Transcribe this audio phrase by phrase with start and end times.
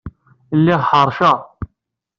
[0.57, 1.37] Lliɣ ḥeṛceɣ.